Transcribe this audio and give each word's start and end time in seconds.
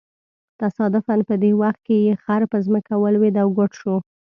تصادفاً 0.61 1.15
په 1.29 1.35
دې 1.43 1.51
وخت 1.61 1.79
کې 1.87 1.97
یې 2.05 2.13
خر 2.23 2.41
په 2.51 2.57
ځمکه 2.65 2.93
ولویېد 2.97 3.35
او 3.43 3.47
ګوډ 3.57 3.71
شو. 3.79 3.95